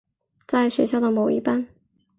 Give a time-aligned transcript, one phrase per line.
[0.47, 1.67] 在学校的某一班。